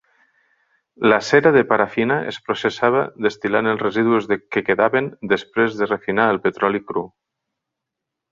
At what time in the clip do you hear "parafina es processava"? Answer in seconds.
1.73-3.03